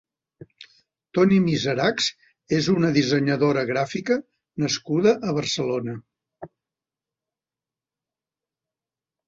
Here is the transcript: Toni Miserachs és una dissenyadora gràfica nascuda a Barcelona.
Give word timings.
Toni 1.17 1.35
Miserachs 1.43 2.07
és 2.59 2.69
una 2.73 2.91
dissenyadora 2.95 3.65
gràfica 3.73 4.17
nascuda 4.65 5.15
a 5.29 5.37
Barcelona. 5.41 5.97